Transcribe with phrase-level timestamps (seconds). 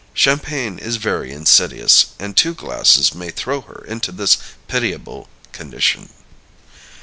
[0.15, 6.09] Champagne is very insidious, and two glasses may throw her into this pitiable condition.